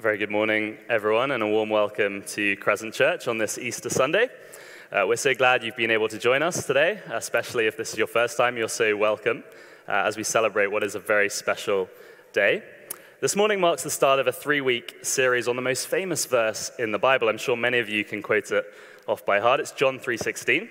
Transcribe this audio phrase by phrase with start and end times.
[0.00, 4.30] Very good morning, everyone, and a warm welcome to Crescent Church on this Easter Sunday.
[4.90, 7.98] Uh, we're so glad you've been able to join us today, especially if this is
[7.98, 9.44] your first time, you're so welcome
[9.86, 11.86] uh, as we celebrate what is a very special
[12.32, 12.62] day.
[13.20, 16.72] This morning marks the start of a three week series on the most famous verse
[16.78, 17.28] in the Bible.
[17.28, 18.64] I'm sure many of you can quote it
[19.06, 19.60] off by heart.
[19.60, 20.70] It's John 3:16,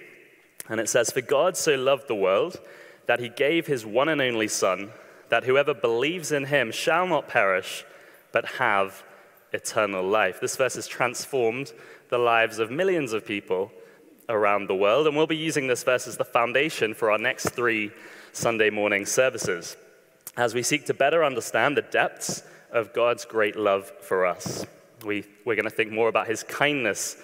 [0.69, 2.59] and it says, "For God so loved the world
[3.05, 4.91] that he gave his one and only Son,
[5.29, 7.85] that whoever believes in him shall not perish,
[8.31, 9.03] but have
[9.53, 10.39] eternal life.
[10.39, 11.73] This verse has transformed
[12.09, 13.71] the lives of millions of people
[14.27, 17.49] around the world, and we'll be using this verse as the foundation for our next
[17.49, 17.91] three
[18.31, 19.75] Sunday morning services
[20.37, 24.65] as we seek to better understand the depths of God's great love for us.
[25.03, 27.17] We, we're going to think more about his kindness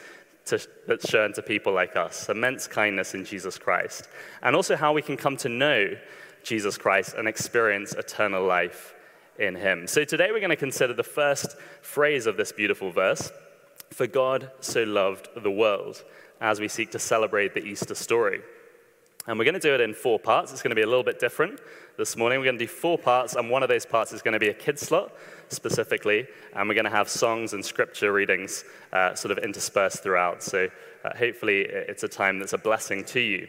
[0.46, 4.10] to, that's shown to people like us, immense kindness in Jesus Christ,
[4.42, 5.96] and also how we can come to know
[6.44, 8.94] Jesus Christ and experience eternal life
[9.40, 9.88] in him.
[9.88, 13.32] So today we're going to consider the first phrase of this beautiful verse
[13.92, 16.04] For God so loved the world,
[16.42, 18.42] as we seek to celebrate the Easter story.
[19.28, 20.52] And we're going to do it in four parts.
[20.52, 21.60] It's going to be a little bit different
[21.98, 22.40] this morning.
[22.40, 24.50] We're going to do four parts, and one of those parts is going to be
[24.50, 25.14] a kid slot
[25.50, 30.44] specifically, and we're going to have songs and scripture readings uh, sort of interspersed throughout.
[30.44, 30.68] So
[31.04, 33.48] uh, hopefully it's a time that's a blessing to you.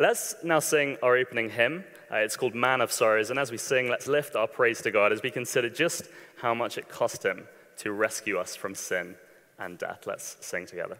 [0.00, 1.84] Let's now sing our opening hymn.
[2.10, 3.28] Uh, it's called Man of Sorrows.
[3.28, 6.04] And as we sing, let's lift our praise to God as we consider just
[6.38, 9.16] how much it cost him to rescue us from sin
[9.58, 10.06] and death.
[10.06, 10.96] Let's sing together.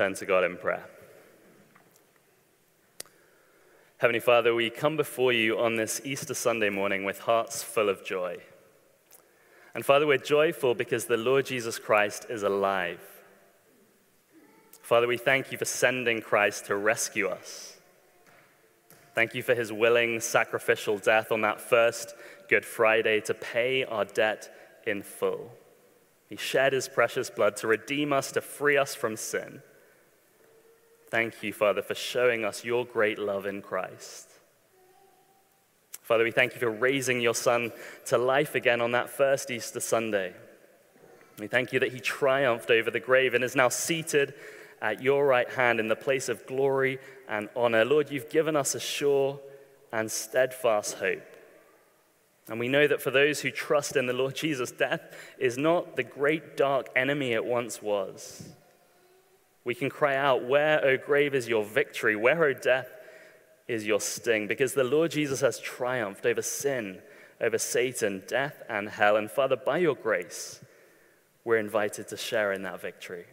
[0.00, 0.86] Turn to God in prayer.
[3.98, 8.02] Heavenly Father, we come before you on this Easter Sunday morning with hearts full of
[8.02, 8.38] joy.
[9.74, 13.02] And Father, we're joyful because the Lord Jesus Christ is alive.
[14.80, 17.76] Father, we thank you for sending Christ to rescue us.
[19.14, 22.14] Thank you for his willing sacrificial death on that first
[22.48, 24.48] Good Friday to pay our debt
[24.86, 25.50] in full.
[26.26, 29.60] He shed his precious blood to redeem us, to free us from sin.
[31.10, 34.28] Thank you, Father, for showing us your great love in Christ.
[36.02, 37.72] Father, we thank you for raising your Son
[38.06, 40.34] to life again on that first Easter Sunday.
[41.38, 44.34] We thank you that he triumphed over the grave and is now seated
[44.80, 46.98] at your right hand in the place of glory
[47.28, 47.84] and honor.
[47.84, 49.40] Lord, you've given us a sure
[49.92, 51.22] and steadfast hope.
[52.48, 55.96] And we know that for those who trust in the Lord Jesus, death is not
[55.96, 58.48] the great dark enemy it once was.
[59.64, 62.16] We can cry out, Where, O grave, is your victory?
[62.16, 62.88] Where, O death,
[63.68, 64.46] is your sting?
[64.46, 67.00] Because the Lord Jesus has triumphed over sin,
[67.40, 69.16] over Satan, death, and hell.
[69.16, 70.60] And Father, by your grace,
[71.44, 73.26] we're invited to share in that victory.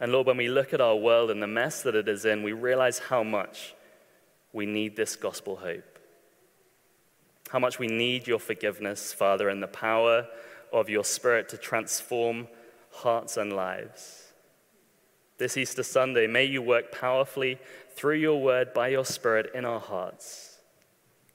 [0.00, 2.42] And Lord, when we look at our world and the mess that it is in,
[2.42, 3.74] we realize how much
[4.52, 5.98] we need this gospel hope
[7.50, 10.26] how much we need your forgiveness, Father, and the power
[10.72, 12.48] of your Spirit to transform
[12.90, 14.27] hearts and lives.
[15.38, 17.58] This Easter Sunday, may you work powerfully
[17.94, 20.58] through your word by your Spirit in our hearts.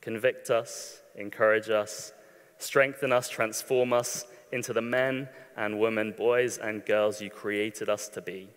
[0.02, 2.12] Convict us, encourage us,
[2.58, 8.10] strengthen us, transform us into the men and women, boys and girls you created us
[8.10, 8.50] to be.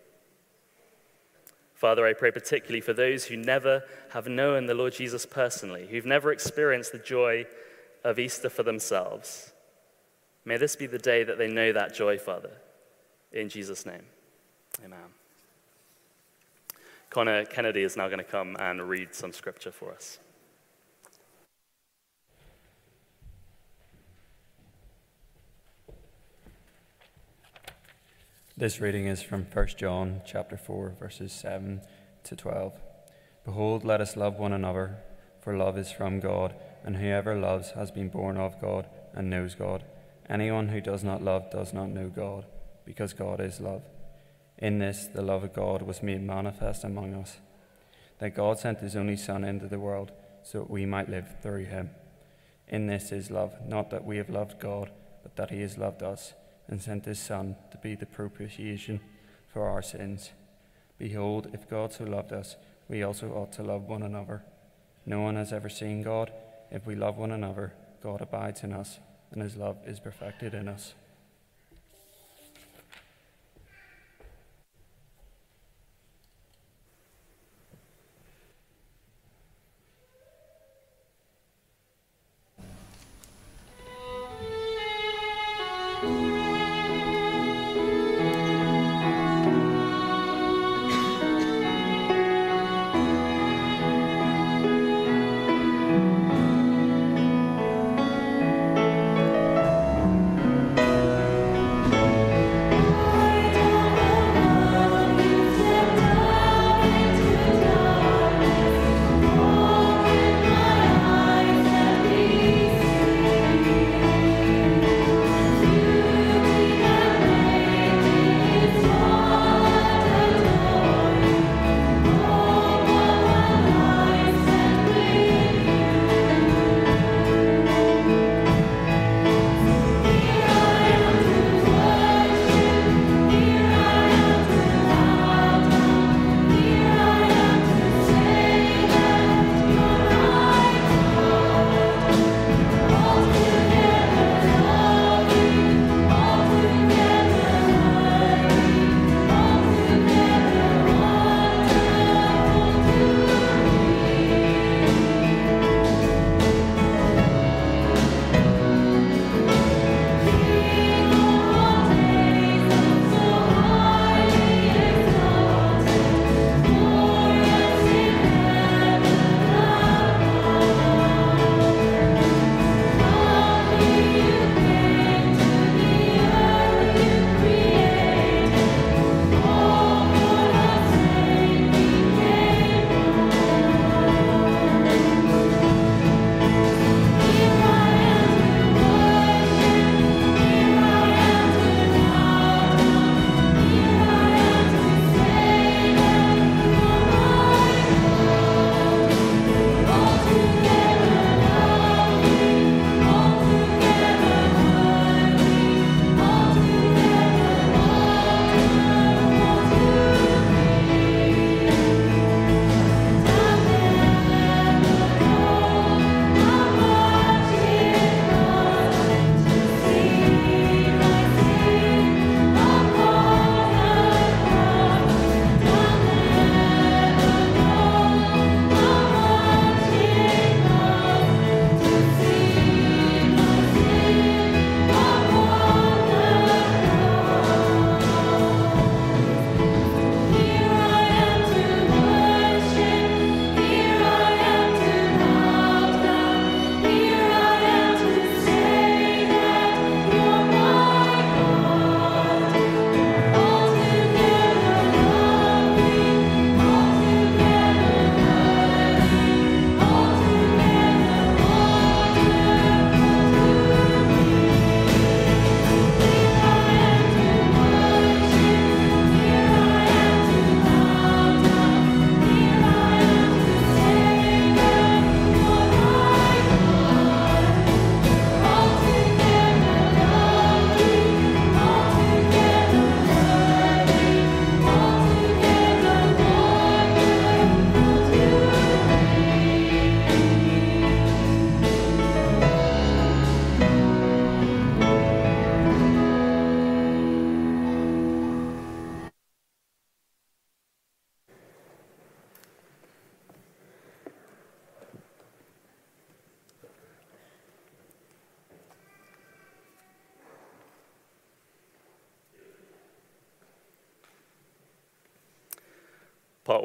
[1.73, 6.05] Father, I pray particularly for those who never have known the Lord Jesus personally, who've
[6.05, 7.45] never experienced the joy
[8.03, 9.53] of Easter for themselves.
[10.43, 12.51] May this be the day that they know that joy, Father.
[13.31, 14.03] In Jesus' name,
[14.83, 15.16] amen.
[17.17, 20.19] Connor Kennedy is now going to come and read some scripture for us.
[28.55, 31.81] This reading is from 1 John chapter 4 verses 7
[32.23, 32.73] to 12.
[33.45, 34.97] Behold, let us love one another,
[35.41, 36.53] for love is from God,
[36.83, 39.83] and whoever loves has been born of God and knows God.
[40.29, 42.45] Anyone who does not love does not know God,
[42.85, 43.81] because God is love.
[44.57, 47.37] In this the love of God was made manifest among us,
[48.19, 50.11] that God sent his only Son into the world
[50.43, 51.91] so that we might live through him.
[52.67, 54.91] In this is love, not that we have loved God,
[55.23, 56.33] but that he has loved us
[56.67, 58.99] and sent his Son to be the propitiation
[59.53, 60.31] for our sins.
[60.97, 62.55] Behold, if God so loved us,
[62.89, 64.43] we also ought to love one another.
[65.05, 66.31] No one has ever seen God.
[66.71, 68.99] If we love one another, God abides in us,
[69.31, 70.93] and his love is perfected in us.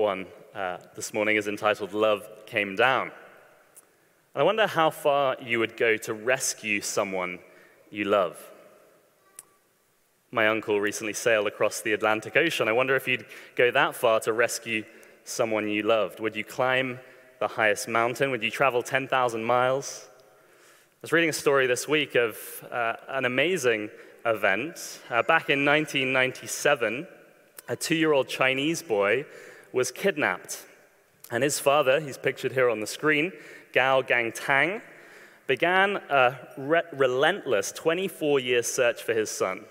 [0.03, 3.13] One uh, this morning is entitled Love Came Down.
[4.35, 7.39] And I wonder how far you would go to rescue someone
[7.89, 8.37] you love.
[10.33, 12.67] My uncle recently sailed across the Atlantic Ocean.
[12.67, 14.85] I wonder if you'd go that far to rescue
[15.23, 16.19] someone you loved.
[16.19, 16.99] Would you climb
[17.39, 18.33] the highest mountain?
[18.33, 20.09] Would you travel 10,000 miles?
[20.09, 22.37] I was reading a story this week of
[22.73, 23.89] uh, an amazing
[24.27, 25.01] event.
[25.09, 27.07] Uh, back in 1997,
[27.69, 29.25] a two year old Chinese boy
[29.73, 30.67] was kidnapped.
[31.31, 33.33] And his father, he's pictured here on the screen,
[33.73, 34.83] Gao Gangtang,
[35.47, 39.65] began a re- relentless 24 year search for his son,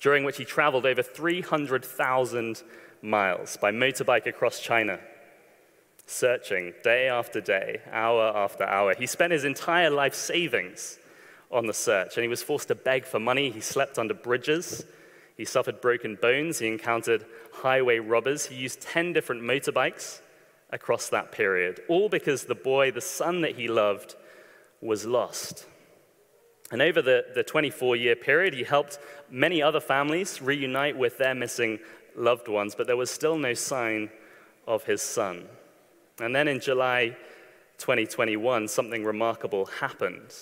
[0.00, 2.62] during which he traveled over 300,000
[3.02, 4.98] miles by motorbike across China,
[6.06, 8.94] searching day after day, hour after hour.
[8.94, 10.98] He spent his entire life savings
[11.50, 13.50] on the search, and he was forced to beg for money.
[13.50, 14.84] He slept under bridges.
[15.40, 16.58] He suffered broken bones.
[16.58, 18.44] He encountered highway robbers.
[18.44, 20.20] He used 10 different motorbikes
[20.68, 24.16] across that period, all because the boy, the son that he loved,
[24.82, 25.64] was lost.
[26.70, 28.98] And over the, the 24 year period, he helped
[29.30, 31.78] many other families reunite with their missing
[32.14, 34.10] loved ones, but there was still no sign
[34.66, 35.46] of his son.
[36.20, 37.16] And then in July
[37.78, 40.34] 2021, something remarkable happened.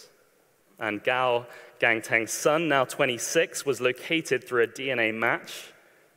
[0.78, 1.46] And Gao
[1.80, 5.72] Gangtang's son, now 26, was located through a DNA match,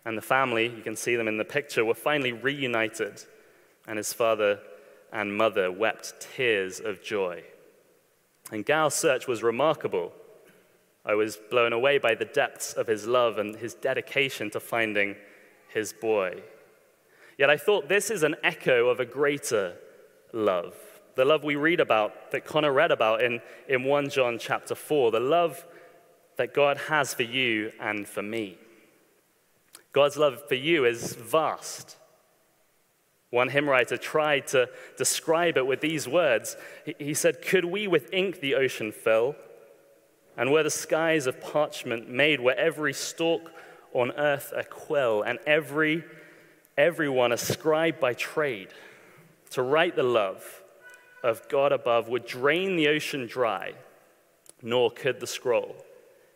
[0.06, 3.24] and the family, you can see them in the picture, were finally reunited,
[3.88, 4.60] and his father
[5.12, 7.44] and mother wept tears of joy.
[8.52, 10.12] And Gao's search was remarkable.
[11.06, 15.16] I was blown away by the depths of his love and his dedication to finding
[15.70, 16.42] his boy.
[17.38, 19.76] Yet I thought this is an echo of a greater
[20.34, 20.76] love
[21.16, 25.12] the love we read about, that Connor read about in, in 1 John chapter 4,
[25.12, 25.66] the love
[26.38, 28.58] that God has for you and for me.
[29.94, 31.98] God's love for you is vast.
[33.30, 36.56] One hymn writer tried to describe it with these words.
[37.00, 39.36] He said, Could we with ink the ocean fill,
[40.38, 43.52] and were the skies of parchment made, were every stalk
[43.94, 46.04] on earth a quill, and every
[46.78, 48.70] everyone a scribe by trade,
[49.52, 50.61] to write the love
[51.24, 53.74] of God above would drain the ocean dry,
[54.62, 55.76] nor could the scroll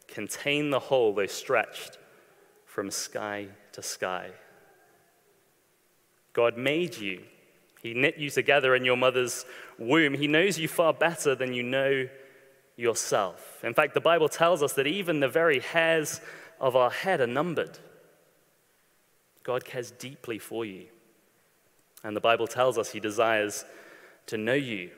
[0.08, 1.98] contain the whole, they stretched
[2.66, 4.30] from sky to sky.
[6.34, 7.22] God made you.
[7.82, 9.46] He knit you together in your mother's
[9.78, 10.14] womb.
[10.14, 12.08] He knows you far better than you know
[12.76, 13.64] yourself.
[13.64, 16.20] In fact, the Bible tells us that even the very hairs
[16.60, 17.78] of our head are numbered.
[19.44, 20.86] God cares deeply for you.
[22.04, 23.66] And the Bible tells us he desires
[24.28, 24.92] to know you.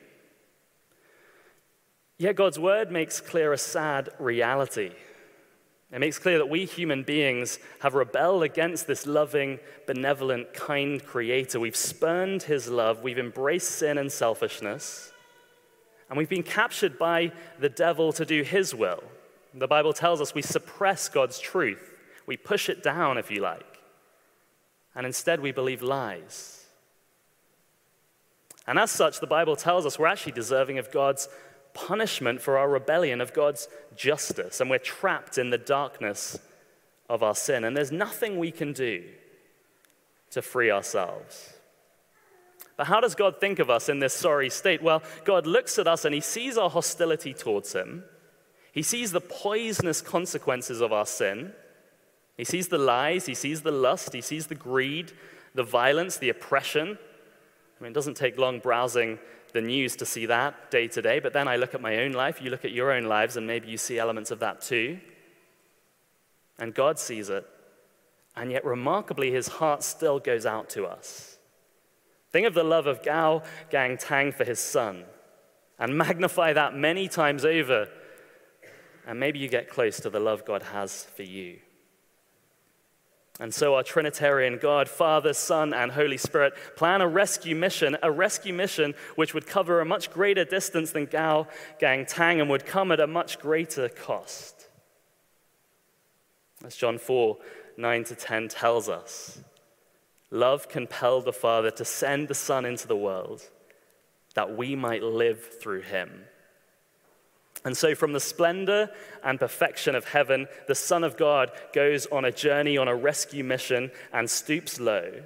[2.18, 4.90] Yet God's word makes clear a sad reality.
[5.90, 11.58] It makes clear that we human beings have rebelled against this loving, benevolent, kind creator.
[11.58, 15.12] We've spurned his love, we've embraced sin and selfishness,
[16.10, 19.02] and we've been captured by the devil to do his will.
[19.54, 21.94] The Bible tells us we suppress God's truth,
[22.26, 23.78] we push it down, if you like,
[24.94, 26.57] and instead we believe lies.
[28.68, 31.26] And as such, the Bible tells us we're actually deserving of God's
[31.72, 36.38] punishment for our rebellion, of God's justice, and we're trapped in the darkness
[37.08, 37.64] of our sin.
[37.64, 39.04] And there's nothing we can do
[40.32, 41.54] to free ourselves.
[42.76, 44.82] But how does God think of us in this sorry state?
[44.82, 48.04] Well, God looks at us and he sees our hostility towards him.
[48.72, 51.54] He sees the poisonous consequences of our sin.
[52.36, 55.12] He sees the lies, he sees the lust, he sees the greed,
[55.54, 56.98] the violence, the oppression,
[57.78, 59.18] I mean, it doesn't take long browsing
[59.52, 62.12] the news to see that day to day, but then I look at my own
[62.12, 64.98] life, you look at your own lives, and maybe you see elements of that too.
[66.58, 67.46] And God sees it.
[68.36, 71.38] And yet, remarkably, his heart still goes out to us.
[72.30, 75.04] Think of the love of Gao Gang Tang for his son,
[75.78, 77.88] and magnify that many times over.
[79.06, 81.60] And maybe you get close to the love God has for you.
[83.40, 88.10] And so, our Trinitarian God, Father, Son, and Holy Spirit plan a rescue mission, a
[88.10, 91.46] rescue mission which would cover a much greater distance than Gao
[91.78, 94.68] Gang Tang and would come at a much greater cost.
[96.64, 97.36] As John 4
[97.76, 99.38] 9 to 10 tells us,
[100.32, 103.42] love compelled the Father to send the Son into the world
[104.34, 106.24] that we might live through him.
[107.64, 108.90] And so, from the splendor
[109.24, 113.42] and perfection of heaven, the Son of God goes on a journey, on a rescue
[113.42, 115.22] mission, and stoops low.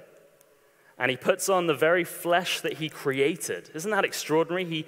[0.97, 3.69] And he puts on the very flesh that he created.
[3.73, 4.65] Isn't that extraordinary?
[4.65, 4.85] He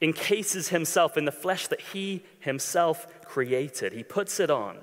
[0.00, 3.92] encases himself in the flesh that he himself created.
[3.92, 4.78] He puts it on,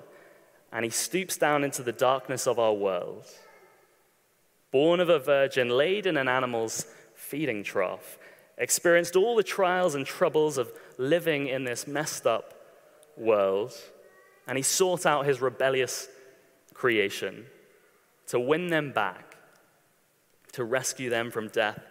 [0.71, 3.25] and he stoops down into the darkness of our world.
[4.71, 8.17] born of a virgin, laid in an animal's feeding trough,
[8.57, 12.53] experienced all the trials and troubles of living in this messed up
[13.17, 13.73] world,
[14.47, 16.07] and he sought out his rebellious
[16.73, 17.45] creation
[18.27, 19.35] to win them back,
[20.53, 21.81] to rescue them from death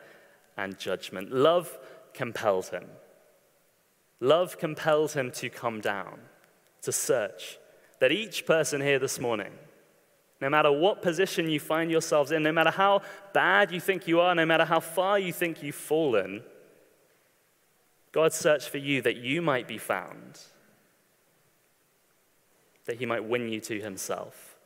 [0.56, 1.32] and judgment.
[1.32, 1.78] Love
[2.14, 2.84] compelled him.
[4.20, 6.20] Love compelled him to come down,
[6.82, 7.58] to search.
[8.00, 9.52] That each person here this morning,
[10.40, 14.20] no matter what position you find yourselves in, no matter how bad you think you
[14.20, 16.42] are, no matter how far you think you've fallen,
[18.12, 20.38] God searched for you that you might be found,
[22.85, 24.57] that he might win you to himself.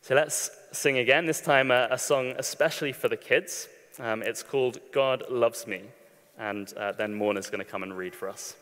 [0.00, 3.68] So let's sing again, this time a, a song especially for the kids.
[4.00, 5.82] Um, it's called God Loves Me,
[6.36, 8.56] and uh, then Morna's going to come and read for us.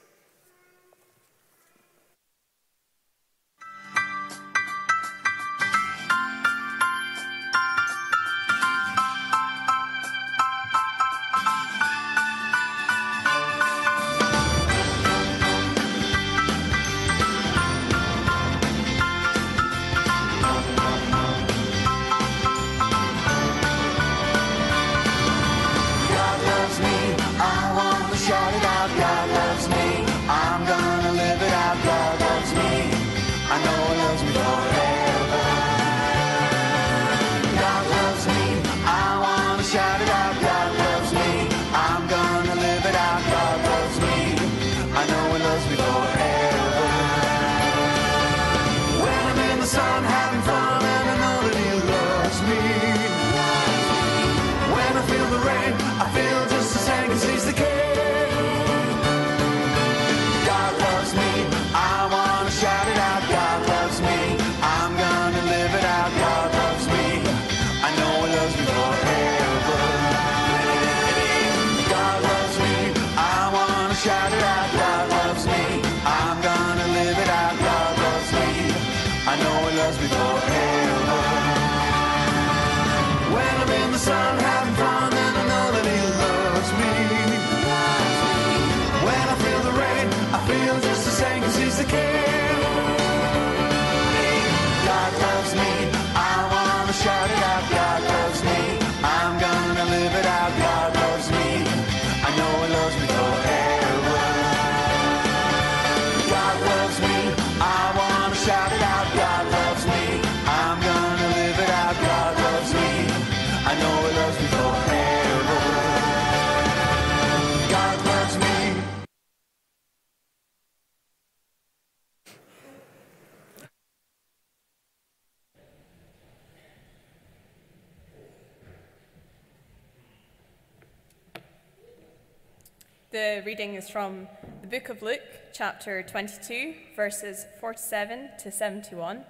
[133.12, 134.29] The reading is from
[134.61, 135.20] the book of Luke,
[135.53, 139.25] chapter 22, verses 47 to 71.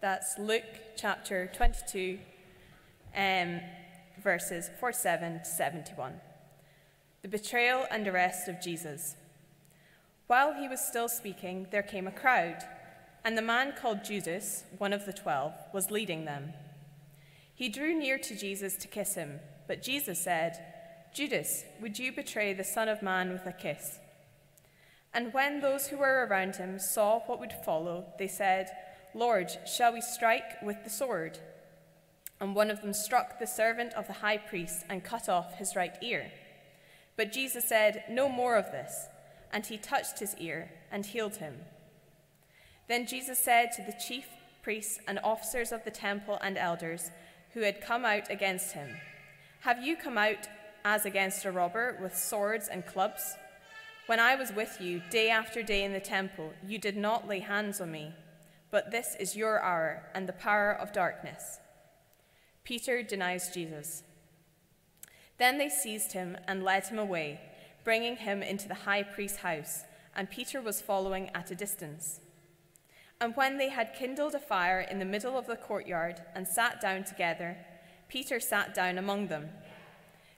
[0.00, 0.62] That's Luke
[0.96, 2.20] chapter 22,
[3.16, 3.60] um,
[4.22, 6.20] verses 47 to 71.
[7.22, 9.16] The betrayal and arrest of Jesus.
[10.28, 12.62] While he was still speaking, there came a crowd,
[13.24, 16.52] and the man called Judas, one of the twelve, was leading them.
[17.52, 20.75] He drew near to Jesus to kiss him, but Jesus said,
[21.16, 24.00] Judas, would you betray the Son of Man with a kiss?
[25.14, 28.68] And when those who were around him saw what would follow, they said,
[29.14, 31.38] Lord, shall we strike with the sword?
[32.38, 35.74] And one of them struck the servant of the high priest and cut off his
[35.74, 36.30] right ear.
[37.16, 39.06] But Jesus said, No more of this.
[39.50, 41.54] And he touched his ear and healed him.
[42.88, 44.26] Then Jesus said to the chief
[44.62, 47.10] priests and officers of the temple and elders
[47.54, 48.90] who had come out against him,
[49.60, 50.46] Have you come out
[50.86, 53.34] as against a robber with swords and clubs?
[54.06, 57.40] When I was with you day after day in the temple, you did not lay
[57.40, 58.14] hands on me,
[58.70, 61.58] but this is your hour and the power of darkness.
[62.62, 64.04] Peter denies Jesus.
[65.38, 67.40] Then they seized him and led him away,
[67.82, 69.82] bringing him into the high priest's house,
[70.14, 72.20] and Peter was following at a distance.
[73.20, 76.80] And when they had kindled a fire in the middle of the courtyard and sat
[76.80, 77.56] down together,
[78.08, 79.48] Peter sat down among them.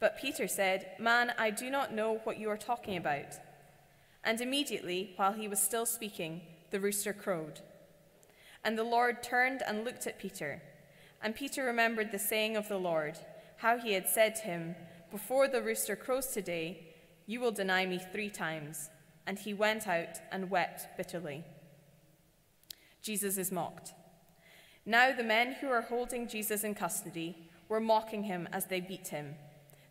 [0.00, 3.34] But Peter said, Man, I do not know what you are talking about.
[4.24, 7.60] And immediately, while he was still speaking, the rooster crowed.
[8.64, 10.62] And the Lord turned and looked at Peter.
[11.22, 13.18] And Peter remembered the saying of the Lord,
[13.58, 14.74] how he had said to him,
[15.10, 16.94] Before the rooster crows today,
[17.26, 18.88] you will deny me three times.
[19.26, 21.44] And he went out and wept bitterly.
[23.02, 23.92] Jesus is mocked.
[24.86, 29.08] Now the men who were holding Jesus in custody were mocking him as they beat
[29.08, 29.34] him.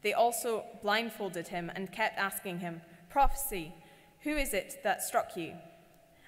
[0.01, 3.73] They also blindfolded him and kept asking him, Prophecy,
[4.21, 5.53] who is it that struck you?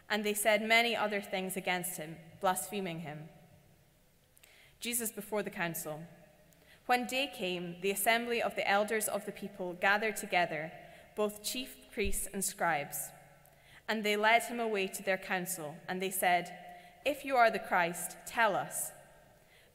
[0.10, 3.30] And they said many other things against him, blaspheming him.
[4.80, 6.02] Jesus before the council.
[6.86, 10.72] When day came, the assembly of the elders of the people gathered together,
[11.16, 13.10] both chief priests and scribes.
[13.88, 16.52] And they led him away to their council, and they said,
[17.06, 18.92] If you are the Christ, tell us.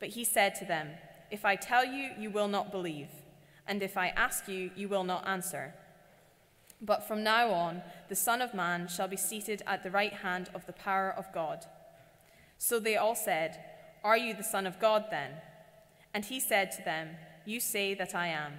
[0.01, 0.89] But he said to them,
[1.31, 3.09] If I tell you, you will not believe,
[3.69, 5.75] and if I ask you, you will not answer.
[6.81, 10.51] But from now on, the Son of Man shall be seated at the right hand
[10.55, 11.65] of the power of God.
[12.59, 13.59] So they all said,
[14.05, 15.33] Are you the Son of God then?
[16.15, 17.09] And he said to them,
[17.45, 18.55] You say that I am.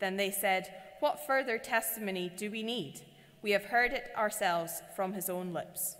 [0.00, 3.00] Then they said, What further testimony do we need?
[3.42, 5.96] We have heard it ourselves from his own lips.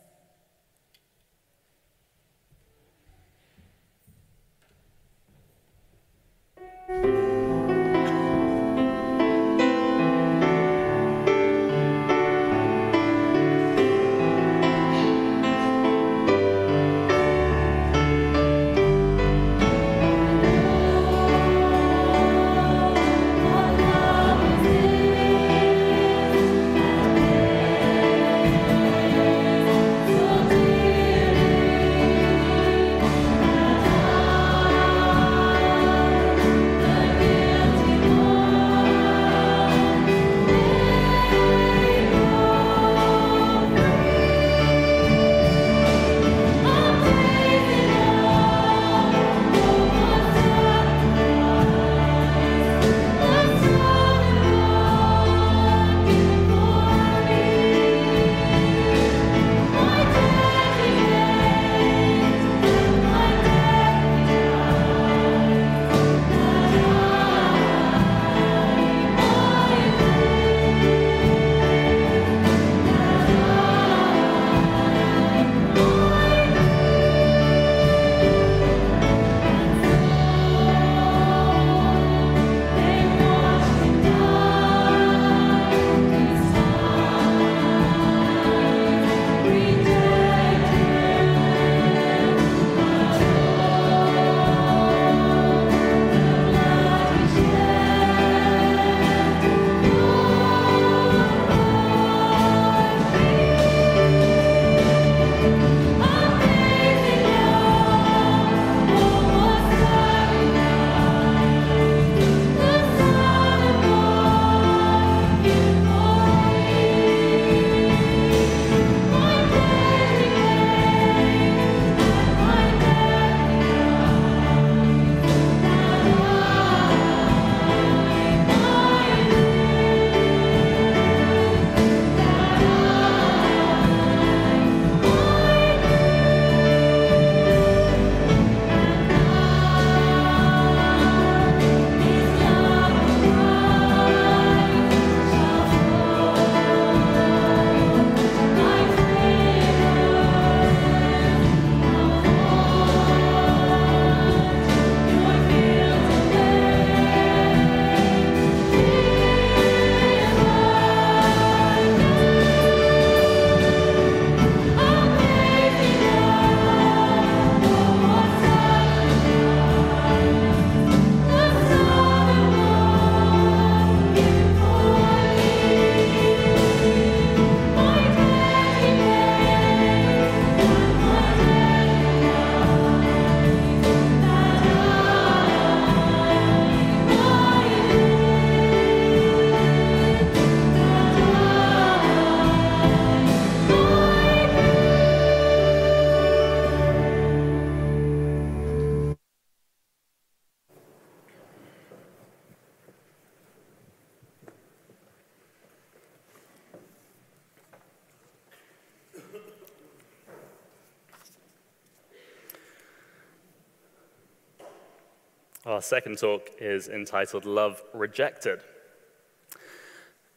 [215.90, 218.61] Second talk is entitled Love Rejected.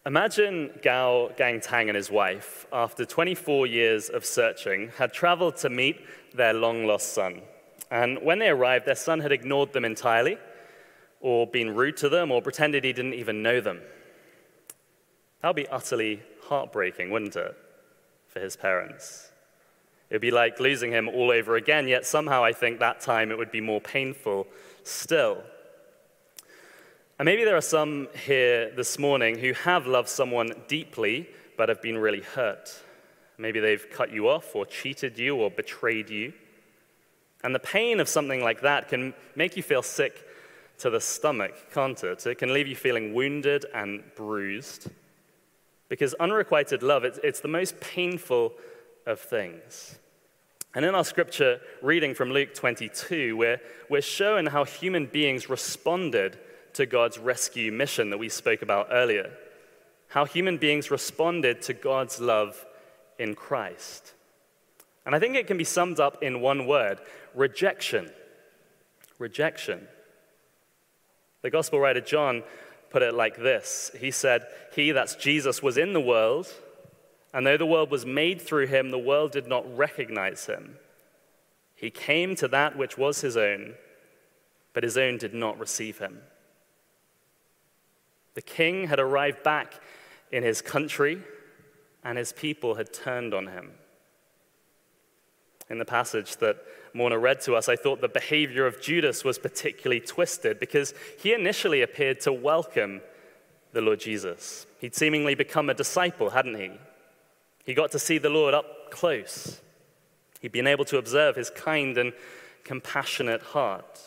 [0.04, 6.02] Imagine Gao Gangtang and his wife, after 24 years of searching, had traveled to meet
[6.34, 7.44] their long lost son.
[7.92, 10.40] And when they arrived, their son had ignored them entirely,
[11.22, 13.80] or been rude to them, or pretended he didn't even know them.
[15.42, 17.56] That would be utterly heartbreaking, wouldn't it,
[18.28, 19.30] for his parents?
[20.10, 23.30] It would be like losing him all over again, yet somehow I think that time
[23.30, 24.48] it would be more painful
[24.84, 25.44] still.
[27.20, 31.82] And maybe there are some here this morning who have loved someone deeply but have
[31.82, 32.82] been really hurt.
[33.38, 36.34] Maybe they've cut you off or cheated you or betrayed you.
[37.44, 40.26] And the pain of something like that can make you feel sick
[40.80, 42.26] to the stomach, can't it?
[42.26, 44.90] It can leave you feeling wounded and bruised.
[45.90, 48.54] Because unrequited love, it's, it's the most painful
[49.06, 50.00] of things.
[50.76, 56.40] And in our scripture reading from Luke 22, we're, we're shown how human beings responded
[56.74, 59.32] to God's rescue mission that we spoke about earlier.
[60.08, 62.66] How human beings responded to God's love
[63.20, 64.14] in Christ.
[65.06, 67.00] And I think it can be summed up in one word
[67.36, 68.10] rejection.
[69.20, 69.88] Rejection.
[71.44, 72.42] The gospel writer John
[72.90, 76.52] put it like this He said, He, that's Jesus, was in the world
[77.34, 80.78] and though the world was made through him, the world did not recognize him.
[81.76, 83.74] He came to that which was his own,
[84.74, 86.20] but his own did not receive him.
[88.36, 89.74] The king had arrived back
[90.32, 91.22] in his country,
[92.04, 93.72] and his people had turned on him.
[95.70, 96.58] In the passage that
[96.94, 101.34] Morna read to us, I thought the behavior of Judas was particularly twisted because he
[101.34, 103.02] initially appeared to welcome
[103.72, 104.68] the Lord Jesus.
[104.80, 106.72] He'd seemingly become a disciple, hadn't he?
[107.64, 109.62] He got to see the Lord up close.
[110.42, 112.14] He'd been able to observe his kind and
[112.64, 114.00] compassionate heart,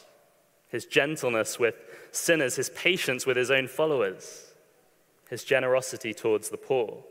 [0.68, 1.74] his gentleness with
[2.12, 4.52] sinners, his patience with his own followers,
[5.30, 7.02] his generosity towards the poor.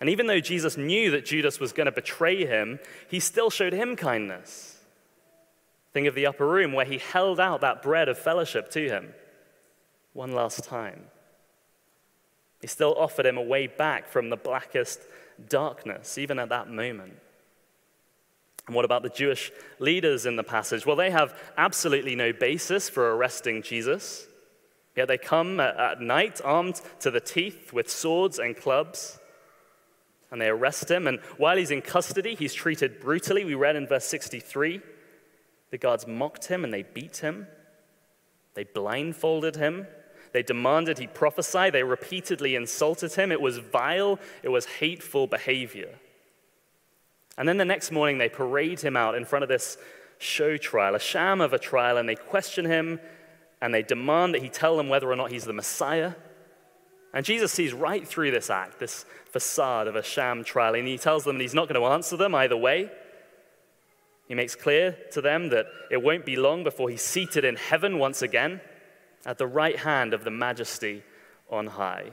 [0.00, 3.72] And even though Jesus knew that Judas was going to betray him, he still showed
[3.72, 4.78] him kindness.
[5.92, 9.14] Think of the upper room where he held out that bread of fellowship to him
[10.12, 11.04] one last time.
[12.64, 14.98] He still offered him a way back from the blackest
[15.50, 17.12] darkness, even at that moment.
[18.66, 20.86] And what about the Jewish leaders in the passage?
[20.86, 24.26] Well, they have absolutely no basis for arresting Jesus.
[24.96, 29.18] Yet they come at night armed to the teeth with swords and clubs,
[30.30, 31.06] and they arrest him.
[31.06, 33.44] And while he's in custody, he's treated brutally.
[33.44, 34.80] We read in verse 63
[35.70, 37.46] the guards mocked him and they beat him,
[38.54, 39.86] they blindfolded him,
[40.34, 41.70] they demanded he prophesy.
[41.70, 43.30] They repeatedly insulted him.
[43.30, 45.94] It was vile, it was hateful behavior.
[47.38, 49.78] And then the next morning, they parade him out in front of this
[50.18, 52.98] show trial, a sham of a trial, and they question him
[53.62, 56.14] and they demand that he tell them whether or not he's the Messiah.
[57.12, 60.98] And Jesus sees right through this act, this facade of a sham trial, and he
[60.98, 62.90] tells them that he's not going to answer them either way.
[64.26, 68.00] He makes clear to them that it won't be long before he's seated in heaven
[68.00, 68.60] once again
[69.26, 71.02] at the right hand of the majesty
[71.50, 72.10] on high.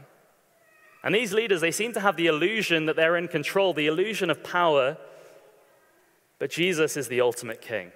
[1.04, 4.30] And these leaders, they seem to have the illusion that they're in control, the illusion
[4.30, 4.98] of power.
[6.38, 7.92] But Jesus is the ultimate king,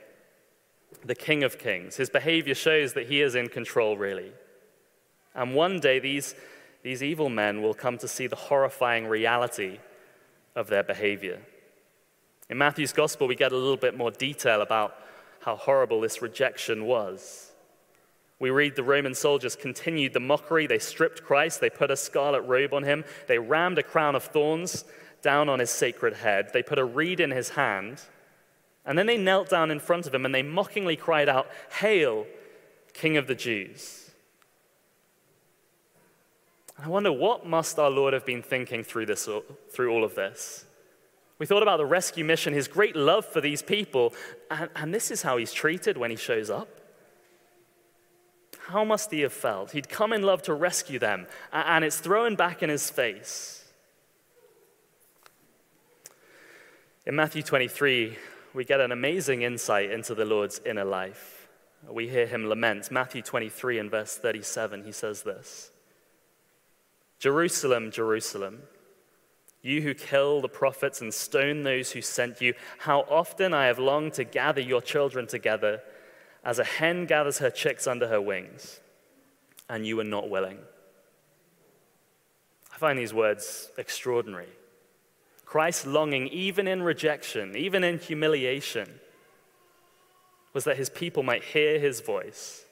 [1.04, 1.97] the king of kings.
[1.97, 4.32] His behavior shows that he is in control, really.
[5.36, 6.34] And one day, these,
[6.82, 9.80] these evil men will come to see the horrifying reality
[10.56, 11.41] of their behavior.
[12.49, 14.95] In Matthew's gospel, we get a little bit more detail about
[15.41, 17.51] how horrible this rejection was.
[18.39, 20.67] We read the Roman soldiers continued the mockery.
[20.67, 24.24] They stripped Christ, they put a scarlet robe on him, they rammed a crown of
[24.24, 24.84] thorns
[25.21, 28.02] down on his sacred head, they put a reed in his hand,
[28.86, 31.48] and then they knelt down in front of him and they mockingly cried out,
[31.80, 32.28] Hail,
[32.93, 34.12] King of the Jews.
[36.78, 39.30] I wonder what must our Lord have been thinking through, this,
[39.71, 40.65] through all of this?
[41.39, 44.13] We thought about the rescue mission, his great love for these people,
[44.52, 46.67] and, and this is how he's treated when he shows up.
[48.67, 49.71] How must he have felt?
[49.71, 53.63] He'd come in love to rescue them, and it's thrown back in his face.
[57.06, 58.17] In Matthew 23,
[58.56, 61.47] we get an amazing insight into the Lord's inner life.
[61.88, 62.89] We hear him lament.
[62.89, 65.69] Matthew 23 and verse 37, he says this
[67.19, 68.63] Jerusalem, Jerusalem,
[69.62, 73.78] you who kill the prophets and stone those who sent you, how often I have
[73.78, 75.84] longed to gather your children together
[76.46, 78.80] as a hen gathers her chicks under her wings,
[79.68, 80.60] and you were not willing.
[82.74, 84.50] I find these words extraordinary.
[85.44, 89.00] Christ's longing, even in rejection, even in humiliation.
[90.54, 92.64] was that his people might hear his voice,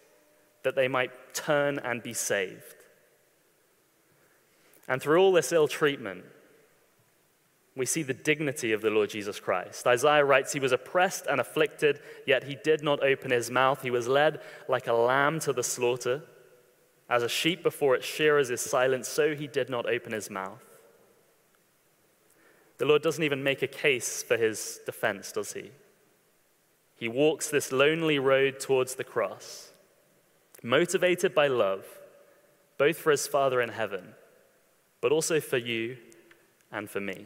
[0.63, 2.75] that they might turn and be saved.
[4.87, 6.23] And through all this ill treatment,
[7.75, 9.87] we see the dignity of the Lord Jesus Christ.
[9.87, 13.81] Isaiah writes, He was oppressed and afflicted, yet he did not open his mouth.
[13.81, 16.21] He was led like a lamb to the slaughter.
[17.09, 20.63] As a sheep before its shearers is silent, so he did not open his mouth.
[22.77, 25.71] The Lord doesn't even make a case for his defense, does he?
[26.95, 29.71] He walks this lonely road towards the cross,
[30.61, 31.85] motivated by love,
[32.77, 34.13] both for his Father in heaven,
[35.01, 35.97] but also for you
[36.71, 37.25] and for me.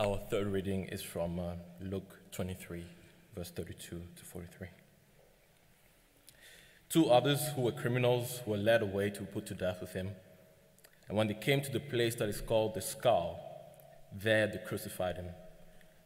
[0.00, 2.84] Our third reading is from uh, Luke 23,
[3.34, 4.68] verse 32 to 43.
[6.88, 10.10] Two others who were criminals were led away to be put to death with him.
[11.08, 13.40] And when they came to the place that is called the skull,
[14.16, 15.30] there they crucified him.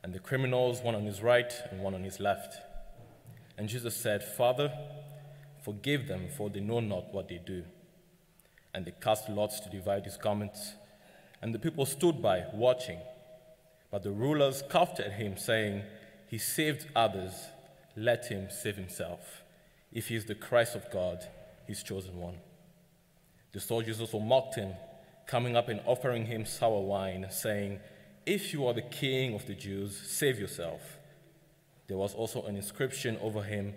[0.03, 2.63] And the criminals, one on his right and one on his left.
[3.59, 4.73] And Jesus said, Father,
[5.63, 7.65] forgive them, for they know not what they do.
[8.73, 10.73] And they cast lots to divide his garments.
[11.43, 12.97] And the people stood by, watching.
[13.93, 15.83] But the rulers scoffed at him, saying,
[16.27, 17.35] He saved others,
[17.95, 19.43] let him save himself.
[19.93, 21.29] If he is the Christ of God,
[21.67, 22.39] his chosen one.
[23.53, 24.73] The soldiers also mocked him,
[25.27, 27.81] coming up and offering him sour wine, saying,
[28.25, 30.81] If you are the king of the Jews, save yourself.
[31.87, 33.75] There was also an inscription over him,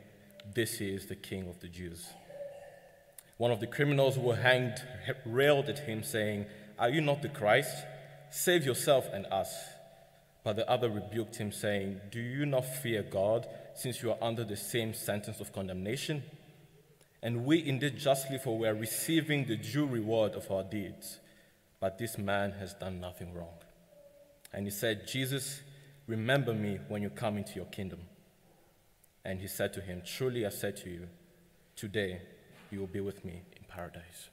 [0.54, 2.08] This is the king of the Jews.
[3.36, 4.82] One of the criminals who were hanged
[5.26, 6.46] railed at him, saying,
[6.80, 7.76] Are you not the Christ?
[8.30, 9.75] Save yourself and us.
[10.46, 14.44] But the other rebuked him, saying, Do you not fear God, since you are under
[14.44, 16.22] the same sentence of condemnation?
[17.24, 21.18] And we indeed justly, for we are receiving the due reward of our deeds.
[21.80, 23.58] But this man has done nothing wrong.
[24.54, 25.62] And he said, Jesus,
[26.06, 28.02] remember me when you come into your kingdom.
[29.26, 31.08] And he said to him, Truly I said to you,
[31.76, 32.22] today
[32.70, 34.30] you will be with me in paradise.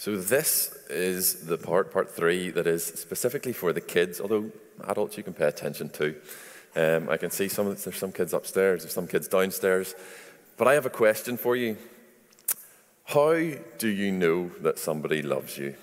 [0.00, 4.52] So, this is the part, part three, that is specifically for the kids, although
[4.86, 6.14] adults you can pay attention to.
[6.76, 9.96] Um, I can see some, there's some kids upstairs, there's some kids downstairs.
[10.56, 11.76] But I have a question for you.
[13.06, 13.32] How
[13.78, 15.74] do you know that somebody loves you?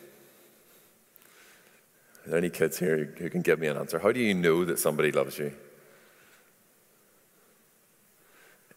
[2.26, 3.99] Are there any kids here who can give me an answer?
[3.99, 5.51] How do you know that somebody loves you?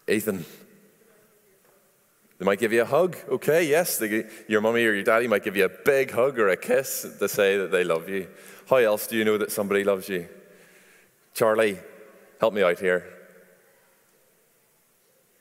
[0.09, 0.45] Ethan,
[2.39, 3.17] they might give you a hug.
[3.29, 3.99] Okay, yes.
[3.99, 7.07] They, your mummy or your daddy might give you a big hug or a kiss
[7.19, 8.29] to say that they love you.
[8.69, 10.29] How else do you know that somebody loves you?
[11.35, 11.79] Charlie,
[12.41, 13.05] help me out here.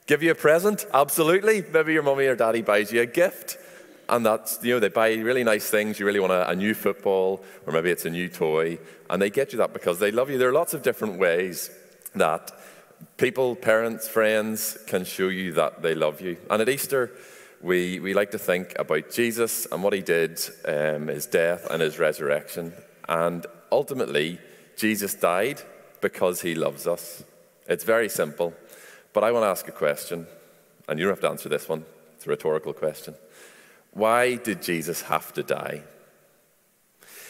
[0.07, 0.85] Give you a present?
[0.93, 1.63] Absolutely.
[1.71, 3.57] Maybe your mummy or daddy buys you a gift.
[4.09, 5.99] And that's, you know, they buy really nice things.
[5.99, 8.79] You really want a, a new football, or maybe it's a new toy.
[9.09, 10.37] And they get you that because they love you.
[10.37, 11.69] There are lots of different ways
[12.15, 12.51] that
[13.17, 16.37] people, parents, friends can show you that they love you.
[16.49, 17.11] And at Easter,
[17.61, 21.81] we, we like to think about Jesus and what he did, um, his death and
[21.81, 22.73] his resurrection.
[23.07, 24.39] And ultimately,
[24.75, 25.61] Jesus died
[26.01, 27.23] because he loves us.
[27.67, 28.53] It's very simple.
[29.13, 30.27] But I want to ask a question,
[30.87, 31.85] and you don't have to answer this one,
[32.15, 33.15] it's a rhetorical question.
[33.91, 35.81] Why did Jesus have to die?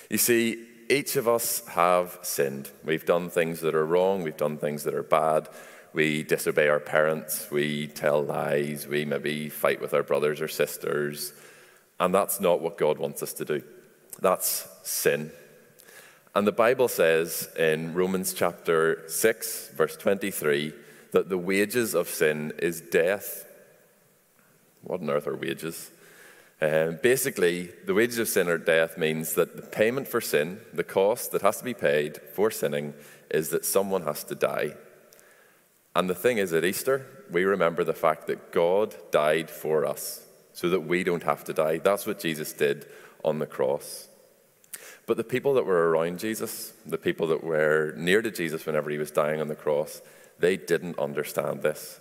[0.09, 2.69] You see, each of us have sinned.
[2.83, 5.49] We've done things that are wrong, we've done things that are bad.
[5.93, 11.33] We disobey our parents, we tell lies, we maybe fight with our brothers or sisters.
[11.99, 13.63] And that's not what God wants us to do.
[14.21, 15.31] That's sin.
[16.35, 20.73] And the Bible says in Romans chapter 6, verse 23,
[21.13, 23.47] that the wages of sin is death.
[24.83, 25.89] What on earth are wages?
[26.59, 30.83] Um, basically, the wages of sin or death means that the payment for sin, the
[30.83, 32.95] cost that has to be paid for sinning,
[33.29, 34.73] is that someone has to die.
[35.95, 40.25] And the thing is, at Easter, we remember the fact that God died for us
[40.53, 41.77] so that we don't have to die.
[41.77, 42.87] That's what Jesus did
[43.23, 44.07] on the cross.
[45.05, 48.89] But the people that were around Jesus, the people that were near to Jesus whenever
[48.89, 50.01] he was dying on the cross,
[50.39, 51.99] they didn't understand this.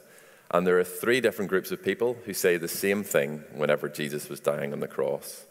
[0.50, 4.28] And there are three different groups of people who say the same thing whenever Jesus
[4.28, 5.44] was dying on the cross.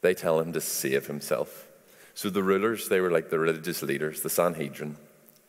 [0.00, 1.68] They tell him to save himself.
[2.14, 4.96] So the rulers, they were like the religious leaders, the Sanhedrin.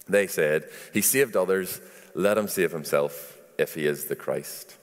[0.08, 1.82] They said, He saved others,
[2.16, 4.76] let him save himself if he is the Christ.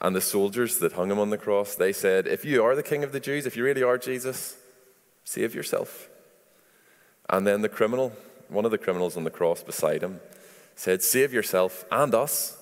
[0.00, 2.82] And the soldiers that hung him on the cross, they said, If you are the
[2.82, 4.56] king of the Jews, if you really are Jesus,
[5.24, 6.08] save yourself.
[7.28, 8.12] And then the criminal,
[8.48, 10.20] one of the criminals on the cross beside him,
[10.74, 12.56] said, Save yourself and us.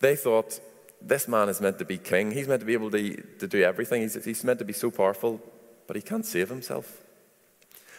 [0.00, 0.60] They thought,
[1.00, 2.32] This man is meant to be king.
[2.32, 4.02] He's meant to be able to, to do everything.
[4.02, 5.40] He's, he's meant to be so powerful,
[5.86, 7.04] but he can't save himself.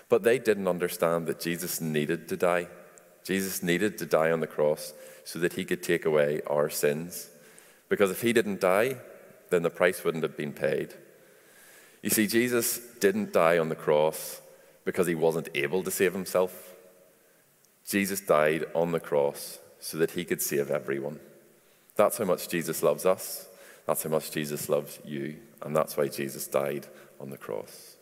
[0.10, 2.68] But they didn't understand that Jesus needed to die.
[3.24, 4.94] Jesus needed to die on the cross
[5.24, 7.30] so that he could take away our sins.
[7.90, 8.98] Because if he didn't die,
[9.50, 10.94] then the price wouldn't have been paid.
[12.02, 14.42] You see, Jesus didn't die on the cross
[14.86, 16.69] because he wasn't able to save himself.
[17.90, 21.20] Jesus died on the cross so that he could save everyone.
[21.96, 23.48] That's how much Jesus loves us.
[23.88, 25.38] That's how much Jesus loves you.
[25.64, 26.86] And that's why Jesus died
[27.20, 27.96] on the cross.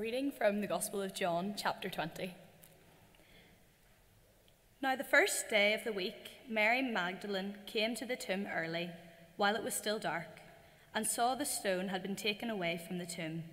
[0.00, 2.34] Reading from the Gospel of John, chapter 20.
[4.80, 8.88] Now, the first day of the week, Mary Magdalene came to the tomb early,
[9.36, 10.40] while it was still dark,
[10.94, 13.44] and saw the stone had been taken away from the tomb.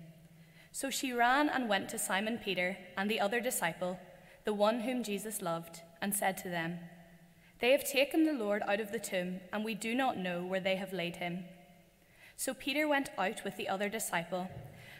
[0.72, 4.00] So she ran and went to Simon Peter and the other disciple,
[4.46, 6.78] the one whom Jesus loved, and said to them,
[7.60, 10.60] They have taken the Lord out of the tomb, and we do not know where
[10.60, 11.44] they have laid him.
[12.38, 14.48] So Peter went out with the other disciple,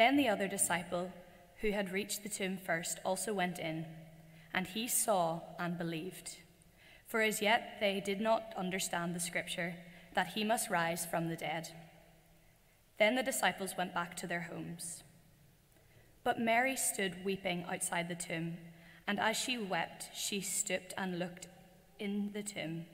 [0.00, 1.12] Then the other disciple,
[1.60, 3.84] who had reached the tomb first, also went in,
[4.54, 6.38] and he saw and believed.
[7.06, 9.74] For as yet they did not understand the scripture
[10.14, 11.68] that he must rise from the dead.
[12.98, 15.02] Then the disciples went back to their homes.
[16.24, 18.56] But Mary stood weeping outside the tomb,
[19.06, 21.46] and as she wept, she stooped and looked
[21.98, 22.86] in the tomb.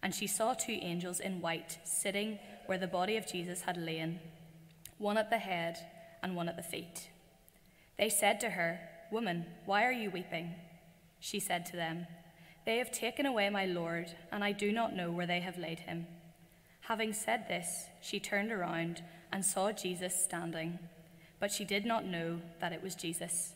[0.00, 4.20] And she saw two angels in white sitting where the body of Jesus had lain,
[4.98, 5.84] one at the head
[6.26, 7.08] and one at the feet.
[7.96, 8.80] They said to her,
[9.12, 10.56] Woman, why are you weeping?
[11.20, 12.08] She said to them,
[12.64, 15.78] They have taken away my Lord, and I do not know where they have laid
[15.78, 16.08] him.
[16.80, 20.80] Having said this, she turned around and saw Jesus standing,
[21.38, 23.52] but she did not know that it was Jesus.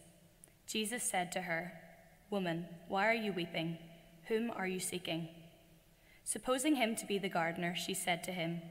[0.69, 1.73] Jesus said to her,
[2.31, 3.79] Woman, why are you weeping?
[4.29, 5.27] Whom are you seeking?
[6.23, 8.63] Supposing him to be the gardener, she said to him,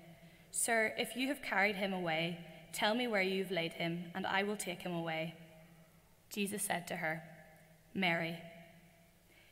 [0.52, 2.39] Sir, if you have carried him away,
[2.74, 5.36] tell me where you have laid him, and I will take him away.
[6.30, 7.24] Jesus said to her,
[7.93, 8.38] Mary.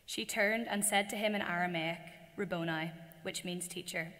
[0.05, 1.99] She turned and said to him in Aramaic,
[2.35, 2.91] Rabboni,
[3.23, 4.13] which means teacher.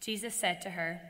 [0.00, 1.00] Jesus said to her,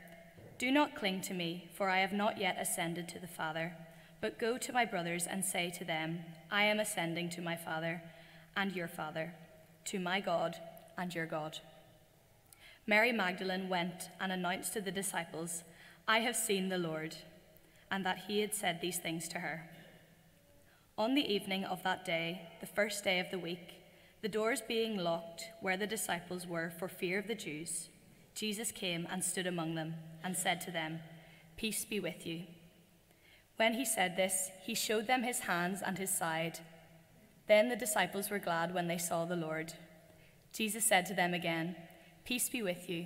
[0.57, 3.75] Do not cling to me, for I have not yet ascended to the Father,
[4.21, 8.01] but go to my brothers and say to them, I am ascending to my Father
[8.55, 9.33] and your Father,
[9.85, 10.55] to my God
[10.97, 11.59] and your God.
[12.85, 15.63] Mary Magdalene went and announced to the disciples,
[16.07, 17.15] I have seen the Lord,
[17.89, 19.69] and that he had said these things to her.
[20.97, 23.75] On the evening of that day, the first day of the week,
[24.21, 27.89] the doors being locked where the disciples were for fear of the Jews,
[28.35, 30.99] Jesus came and stood among them and said to them,
[31.55, 32.43] Peace be with you.
[33.55, 36.59] When he said this, he showed them his hands and his side.
[37.47, 39.73] Then the disciples were glad when they saw the Lord.
[40.51, 41.75] Jesus said to them again,
[42.25, 43.05] Peace be with you.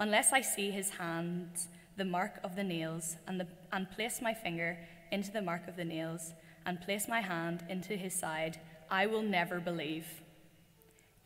[0.00, 4.32] Unless I see his hands, the mark of the nails, and, the, and place my
[4.32, 4.78] finger
[5.12, 6.32] into the mark of the nails,
[6.64, 8.58] and place my hand into his side,
[8.90, 10.06] I will never believe.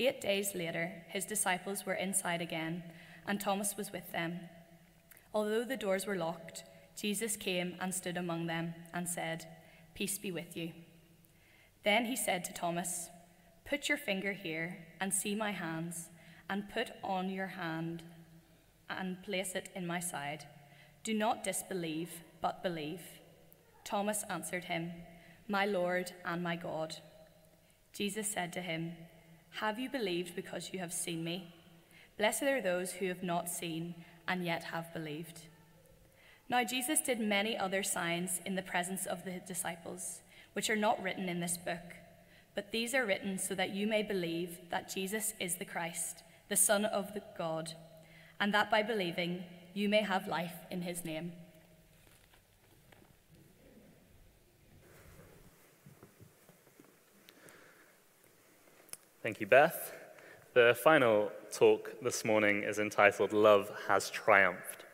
[0.01, 2.83] Eight days later, his disciples were inside again,
[3.29, 4.41] and Thomas was with them.
[5.33, 6.64] Although the doors were locked,
[6.97, 9.47] Jesus came and stood among them and said,
[9.95, 10.72] Peace be with you.
[11.85, 13.09] Then he said to Thomas,
[13.64, 16.09] Put your finger here and see my hands,
[16.51, 18.03] and put on your hand
[18.91, 20.45] and place it in my side.
[21.03, 22.11] Do not disbelieve,
[22.41, 23.03] but believe.
[23.85, 24.93] Thomas answered him,
[25.49, 26.97] My Lord and my God.
[27.93, 28.93] Jesus said to him,
[29.61, 31.55] Have you believed because you have seen me?
[32.16, 33.95] Blessed are those who have not seen
[34.26, 35.41] and yet have believed.
[36.49, 40.20] Now, Jesus did many other signs in the presence of the disciples,
[40.53, 41.95] which are not written in this book,
[42.55, 46.57] but these are written so that you may believe that Jesus is the Christ, the
[46.57, 47.74] Son of the God
[48.41, 51.32] and that by believing you may have life in his name.
[59.22, 59.93] Thank you, Beth.
[60.53, 64.85] The final talk this morning is entitled Love Has Triumphed.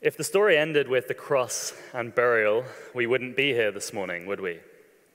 [0.00, 4.26] If the story ended with the cross and burial, we wouldn't be here this morning,
[4.26, 4.58] would we?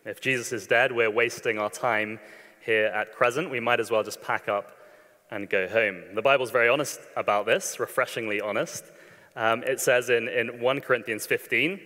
[0.06, 2.20] If Jesus is dead, we're wasting our time
[2.66, 3.50] here at Crescent.
[3.50, 4.72] We might as well just pack up
[5.36, 6.02] and go home.
[6.14, 8.86] The Bible's very honest about this, refreshingly honest.
[9.36, 11.78] Um, it says in, in 1 Corinthians 15,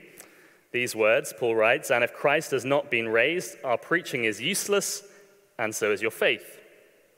[0.72, 5.02] These words, Paul writes, and if Christ has not been raised, our preaching is useless,
[5.58, 6.60] and so is your faith.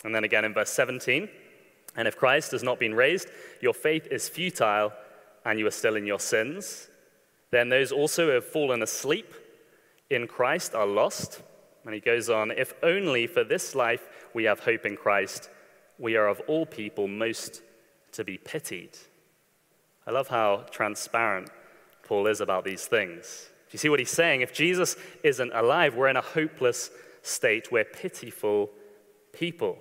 [0.06, 1.28] And then again in verse 17,
[1.98, 3.28] and if Christ has not been raised,
[3.60, 4.94] your faith is futile,
[5.44, 6.88] and you are still in your sins.
[7.52, 9.34] Then those also who have fallen asleep
[10.10, 11.42] in Christ are lost.
[11.84, 15.50] And he goes on, if only for this life we have hope in Christ,
[16.02, 17.62] we are of all people most
[18.12, 18.98] to be pitied.
[20.08, 21.50] I love how transparent
[22.04, 23.50] Paul is about these things.
[23.70, 24.42] Do you see what he's saying?
[24.42, 26.90] If Jesus isn't alive, we're in a hopeless
[27.22, 27.72] state.
[27.72, 28.72] We're pitiful
[29.32, 29.78] people.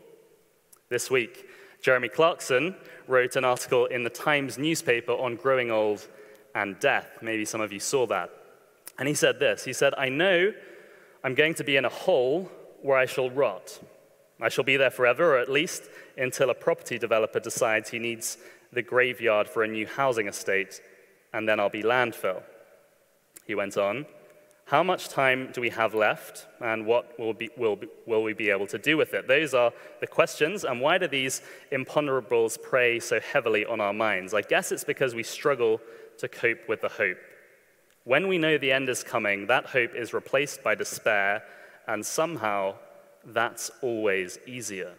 [0.91, 1.49] This week,
[1.83, 2.77] Jeremy Clarkson
[3.09, 6.07] wrote an article in the Times newspaper on growing old
[6.55, 7.19] and death.
[7.23, 8.31] Maybe some of you saw that.
[8.99, 10.53] And he said this He said, I know
[11.25, 12.51] I'm going to be in a hole
[12.83, 13.81] where I shall rot.
[14.43, 15.85] I shall be there forever, or at least
[16.21, 18.37] until a property developer decides he needs
[18.73, 20.81] the graveyard for a new housing estate,
[21.33, 22.43] and then I'll be landfill.
[23.47, 24.07] He went on,
[24.67, 28.51] How much time do we have left, and what will, be, will, will we be
[28.51, 29.27] able to do with it?
[29.27, 31.43] Those are the questions, and why do these
[31.73, 34.35] imponderables prey so heavily on our minds?
[34.35, 35.81] I guess it's because we struggle
[36.19, 37.19] to cope with the hope.
[38.05, 41.43] When we know the end is coming, that hope is replaced by despair,
[41.89, 42.75] and somehow
[43.25, 44.95] that's always easier.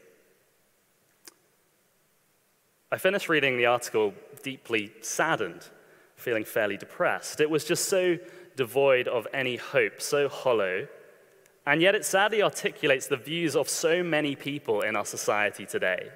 [2.91, 4.13] I finished reading the article
[4.43, 5.65] deeply saddened,
[6.15, 7.39] feeling fairly depressed.
[7.39, 8.17] It was just so
[8.57, 10.87] devoid of any hope, so hollow,
[11.65, 16.09] and yet it sadly articulates the views of so many people in our society today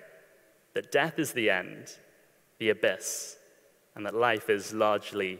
[0.73, 1.97] that death is the end,
[2.59, 3.37] the abyss,
[3.95, 5.39] and that life is largely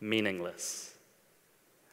[0.00, 0.94] meaningless.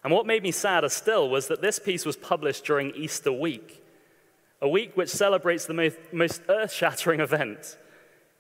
[0.04, 3.82] And what made me sadder still was that this piece was published during Easter week,
[4.62, 7.78] a week which celebrates the most, most earth shattering event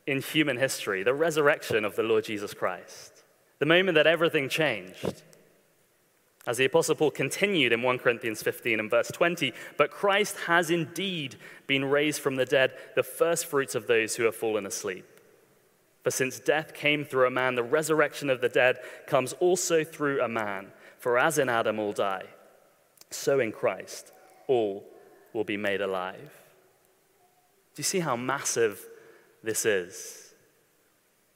[0.07, 3.23] in human history the resurrection of the Lord Jesus Christ,
[3.59, 5.23] the moment that everything changed.
[6.47, 10.71] As the Apostle Paul continued in 1 Corinthians 15 and verse 20, but Christ has
[10.71, 11.35] indeed
[11.67, 15.05] been raised from the dead, the first fruits of those who have fallen asleep.
[16.03, 20.21] For since death came through a man, the resurrection of the dead comes also through
[20.21, 20.71] a man.
[20.97, 22.25] For as in Adam all die,
[23.11, 24.11] so in Christ
[24.47, 24.83] all
[25.33, 26.31] will be made alive.
[27.75, 28.87] Do you see how massive
[29.43, 30.33] this is?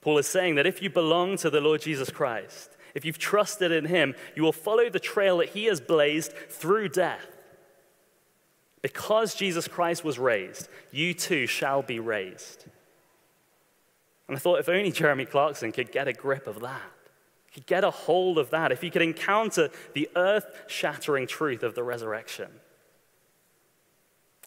[0.02, 3.72] Paul is saying that if you belong to the Lord Jesus Christ, if you've trusted
[3.72, 7.26] in him, you will follow the trail that he has blazed through death.
[8.82, 12.66] Because Jesus Christ was raised, you too shall be raised.
[14.28, 16.82] And I thought if only Jeremy Clarkson could get a grip of that
[17.56, 21.74] could get a hold of that, if he could encounter the earth shattering truth of
[21.74, 22.50] the resurrection.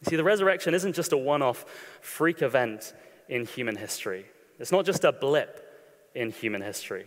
[0.02, 1.64] You see, the resurrection isn't just a one off
[2.02, 2.92] freak event
[3.28, 4.26] in human history,
[4.58, 5.64] it's not just a blip
[6.14, 7.06] in human history.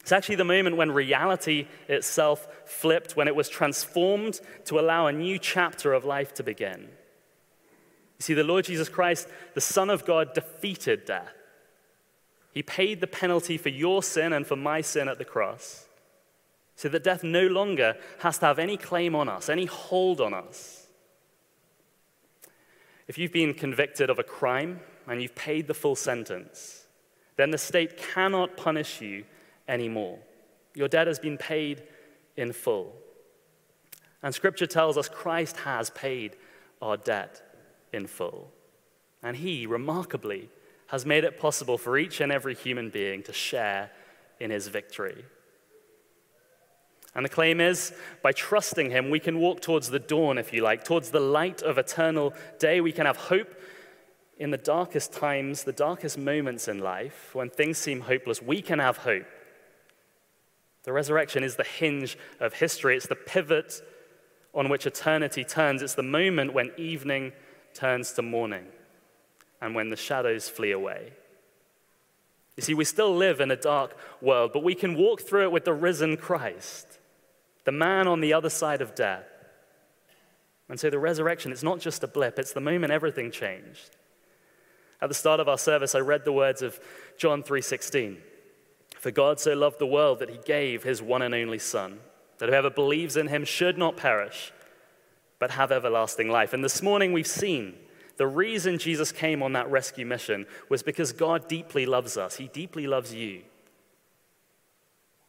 [0.00, 5.12] It's actually the moment when reality itself flipped, when it was transformed to allow a
[5.12, 6.80] new chapter of life to begin.
[6.80, 11.32] You see, the Lord Jesus Christ, the Son of God, defeated death.
[12.52, 15.86] He paid the penalty for your sin and for my sin at the cross,
[16.74, 20.34] so that death no longer has to have any claim on us, any hold on
[20.34, 20.88] us.
[23.06, 26.86] If you've been convicted of a crime and you've paid the full sentence,
[27.36, 29.24] then the state cannot punish you
[29.68, 30.18] anymore.
[30.74, 31.82] Your debt has been paid
[32.36, 32.94] in full.
[34.22, 36.36] And scripture tells us Christ has paid
[36.80, 37.42] our debt
[37.92, 38.50] in full.
[39.22, 40.48] And he, remarkably,
[40.88, 43.90] has made it possible for each and every human being to share
[44.40, 45.24] in his victory.
[47.14, 47.92] And the claim is
[48.22, 51.62] by trusting him, we can walk towards the dawn, if you like, towards the light
[51.62, 52.80] of eternal day.
[52.80, 53.54] We can have hope
[54.38, 58.42] in the darkest times, the darkest moments in life, when things seem hopeless.
[58.42, 59.26] We can have hope.
[60.84, 63.80] The resurrection is the hinge of history, it's the pivot
[64.54, 67.32] on which eternity turns, it's the moment when evening
[67.74, 68.66] turns to morning
[69.60, 71.12] and when the shadows flee away.
[72.56, 75.52] You see, we still live in a dark world, but we can walk through it
[75.52, 76.98] with the risen Christ,
[77.64, 79.24] the man on the other side of death.
[80.68, 83.96] And so the resurrection, it's not just a blip, it's the moment everything changed.
[85.02, 86.78] At the start of our service, I read the words of
[87.18, 88.22] John 3:16.
[88.98, 92.00] For God so loved the world that he gave his one and only Son,
[92.38, 94.52] that whoever believes in him should not perish,
[95.40, 96.52] but have everlasting life.
[96.52, 97.74] And this morning we've seen
[98.16, 102.36] the reason Jesus came on that rescue mission was because God deeply loves us.
[102.36, 103.42] He deeply loves you.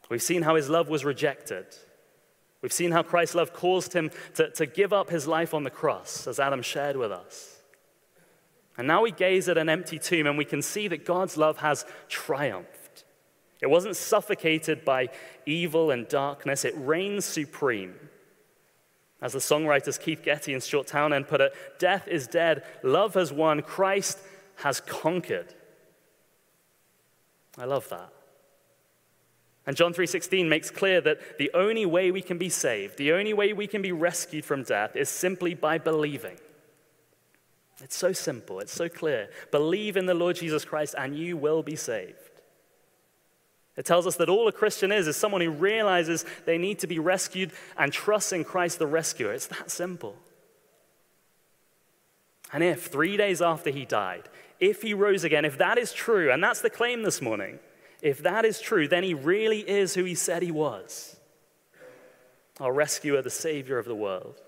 [0.07, 1.65] We've seen how his love was rejected.
[2.61, 5.71] We've seen how Christ's love caused him to, to give up his life on the
[5.71, 7.52] cross, as Adam shared with us.
[8.77, 11.57] And now we gaze at an empty tomb and we can see that God's love
[11.57, 13.03] has triumphed.
[13.61, 15.09] It wasn't suffocated by
[15.45, 17.95] evil and darkness, it reigns supreme.
[19.21, 23.31] As the songwriters Keith Getty and Stuart Townend put it, death is dead, love has
[23.31, 24.19] won, Christ
[24.57, 25.53] has conquered.
[27.57, 28.11] I love that.
[29.65, 33.33] And John 3:16 makes clear that the only way we can be saved, the only
[33.33, 36.37] way we can be rescued from death is simply by believing.
[37.83, 39.29] It's so simple, it's so clear.
[39.51, 42.17] Believe in the Lord Jesus Christ and you will be saved.
[43.75, 46.87] It tells us that all a Christian is is someone who realizes they need to
[46.87, 49.33] be rescued and trusts in Christ the rescuer.
[49.33, 50.15] It's that simple.
[52.53, 54.29] And if 3 days after he died,
[54.59, 57.59] if he rose again, if that is true, and that's the claim this morning,
[58.01, 61.17] if that is true, then he really is who he said he was
[62.59, 64.39] our rescuer, the savior of the world.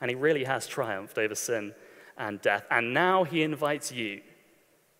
[0.00, 1.74] And he really has triumphed over sin
[2.16, 2.64] and death.
[2.70, 4.20] And now he invites you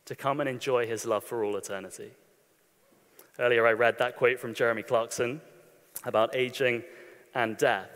[0.06, 2.10] to come and enjoy his love for all eternity.
[3.38, 5.40] Earlier, I read that quote from Jeremy Clarkson
[6.04, 6.82] about aging
[7.34, 7.88] and death.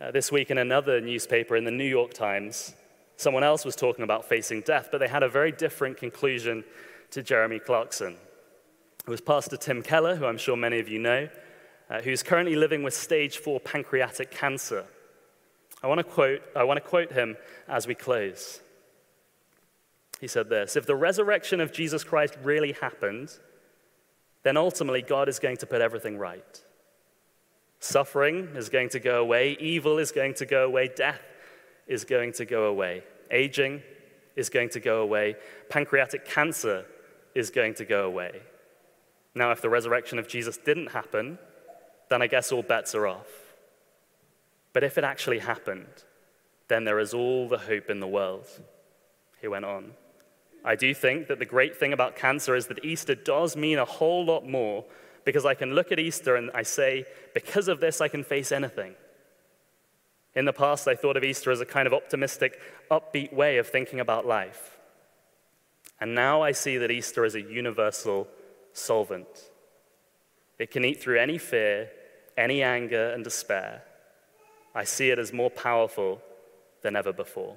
[0.00, 2.74] Uh, this week, in another newspaper in the New York Times,
[3.16, 6.64] someone else was talking about facing death, but they had a very different conclusion
[7.10, 8.16] to Jeremy Clarkson.
[9.06, 11.28] It was Pastor Tim Keller, who I'm sure many of you know,
[11.90, 14.86] uh, who's currently living with stage four pancreatic cancer.
[15.82, 17.36] I want, to quote, I want to quote him
[17.68, 18.60] as we close.
[20.20, 23.36] He said this If the resurrection of Jesus Christ really happened,
[24.44, 26.62] then ultimately God is going to put everything right.
[27.80, 31.20] Suffering is going to go away, evil is going to go away, death
[31.88, 33.82] is going to go away, aging
[34.36, 35.34] is going to go away,
[35.68, 36.86] pancreatic cancer
[37.34, 38.40] is going to go away.
[39.34, 41.38] Now, if the resurrection of Jesus didn't happen,
[42.08, 43.41] then I guess all bets are off.
[44.72, 46.04] But if it actually happened,
[46.68, 48.46] then there is all the hope in the world.
[49.40, 49.92] He went on.
[50.64, 53.84] I do think that the great thing about cancer is that Easter does mean a
[53.84, 54.84] whole lot more
[55.24, 57.04] because I can look at Easter and I say,
[57.34, 58.94] because of this, I can face anything.
[60.34, 62.60] In the past, I thought of Easter as a kind of optimistic,
[62.90, 64.78] upbeat way of thinking about life.
[66.00, 68.28] And now I see that Easter is a universal
[68.72, 69.50] solvent.
[70.58, 71.90] It can eat through any fear,
[72.36, 73.82] any anger, and despair.
[74.74, 76.22] I see it as more powerful
[76.82, 77.56] than ever before.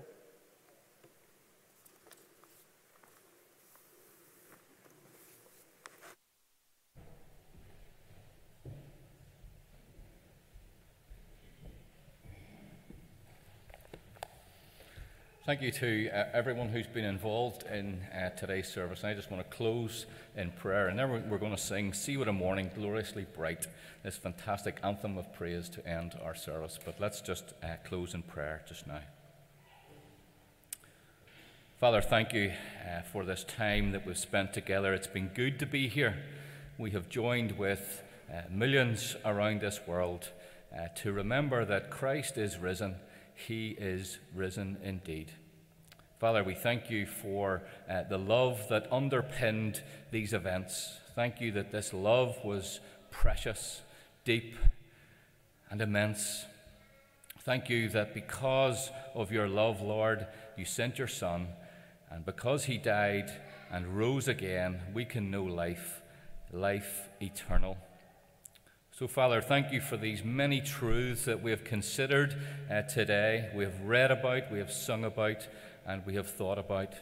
[15.46, 19.04] Thank you to uh, everyone who's been involved in uh, today's service.
[19.04, 20.88] And I just want to close in prayer.
[20.88, 23.68] And then we're, going to sing See What a Morning, Gloriously Bright,
[24.02, 26.80] this fantastic anthem of praise to end our service.
[26.84, 29.02] But let's just uh, close in prayer just now.
[31.80, 32.52] Father, thank you
[32.84, 34.96] uh, for this time that we've spent together.
[34.96, 36.24] It's been good to be here.
[36.80, 38.02] We have joined with
[38.34, 40.32] uh, millions around this world
[40.76, 42.96] uh, to remember that Christ is risen
[43.36, 45.32] he is risen indeed.
[46.20, 50.98] Father, we thank you for uh, the love that underpinned these events.
[51.14, 52.80] Thank you that this love was
[53.12, 53.82] precious,
[54.24, 54.56] deep,
[55.70, 56.46] and immense.
[57.42, 60.26] Thank you that because of your love, Lord,
[60.58, 61.48] you sent your Son,
[62.10, 63.32] and because he died
[63.70, 66.02] and rose again, we can know life,
[66.52, 67.78] life eternal.
[68.98, 72.34] So, Father, thank you for these many truths that we have considered
[72.72, 75.46] uh, today, we have read about, we have sung about,
[75.86, 76.94] and we have thought about.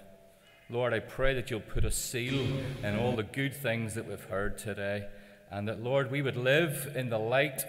[0.72, 2.48] Lord, I pray that you'll put a seal
[2.82, 5.06] in all the good things that we've heard today,
[5.52, 7.62] and that, Lord, we would live in the light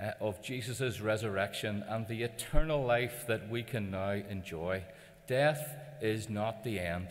[0.00, 4.84] uh, of Jesus' resurrection and the eternal life that we can now enjoy.
[5.26, 7.08] Death is not the end.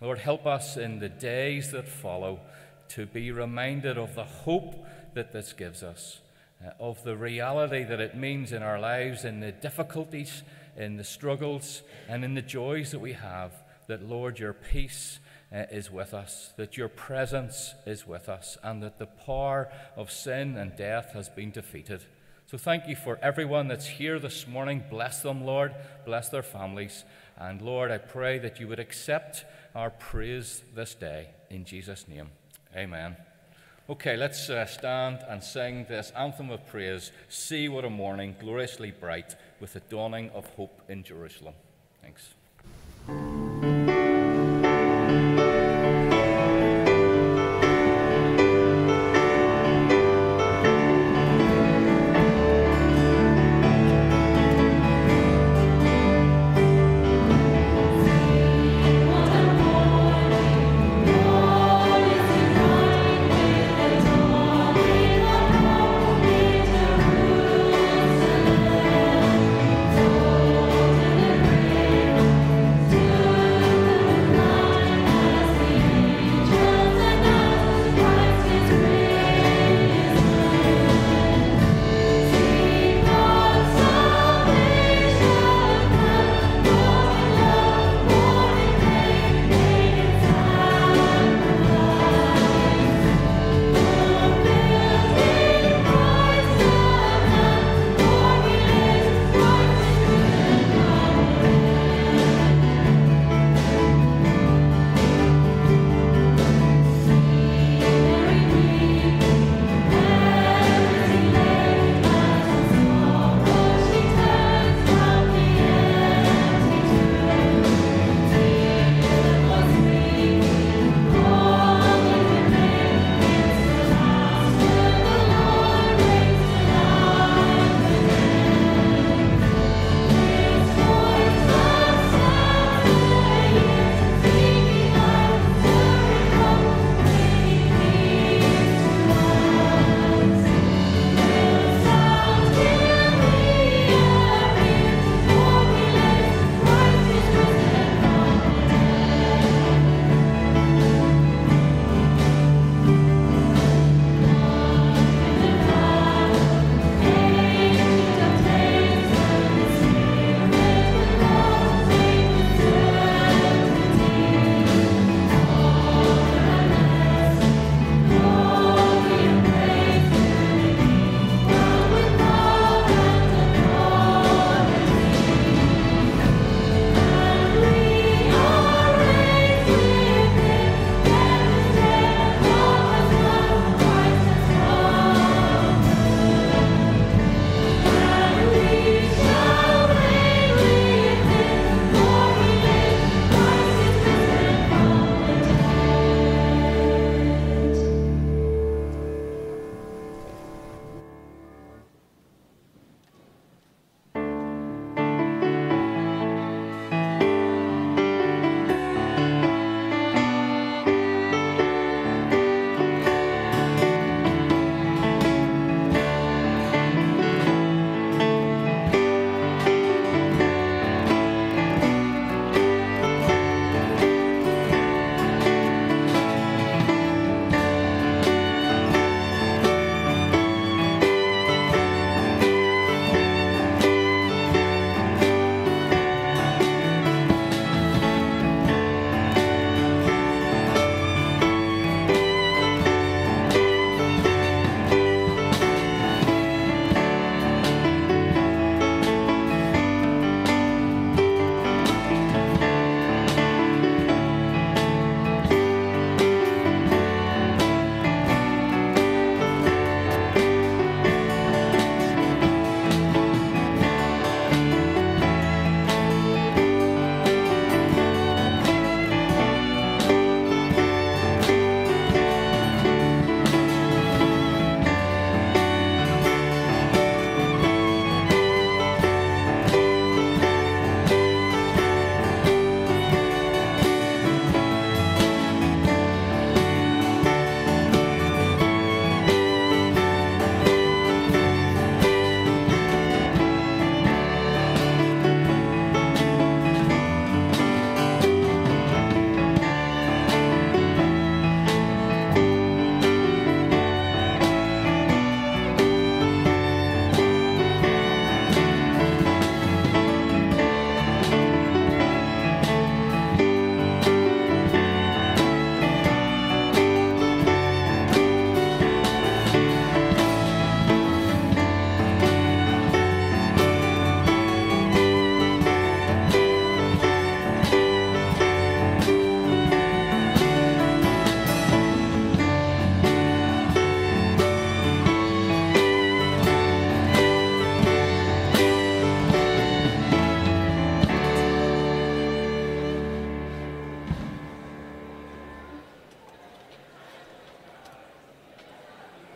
[0.00, 2.40] Lord, help us in the days that follow
[2.88, 4.86] to be reminded of the hope
[5.18, 6.20] that this gives us,
[6.64, 10.44] uh, of the reality that it means in our lives, in the difficulties,
[10.76, 13.52] in the struggles, and in the joys that we have,
[13.88, 15.18] that, Lord, your peace
[15.52, 20.12] uh, is with us, that your presence is with us, and that the power of
[20.12, 22.04] sin and death has been defeated.
[22.46, 24.84] So thank you for everyone that's here this morning.
[24.88, 25.74] Bless them, Lord.
[26.06, 27.04] Bless their families.
[27.36, 29.44] And Lord, I pray that you would accept
[29.74, 31.28] our praise this day.
[31.50, 32.30] In Jesus' name,
[32.76, 33.16] amen.
[33.90, 37.10] Okay, let's uh, stand and sing this anthem of praise.
[37.30, 41.54] See what a morning, gloriously bright, with the dawning of hope in Jerusalem.
[42.02, 42.34] Thanks.